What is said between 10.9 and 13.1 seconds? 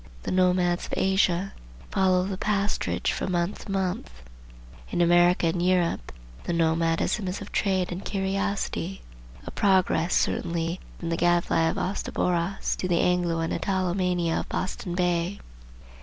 from the gad fly of Astaboras to the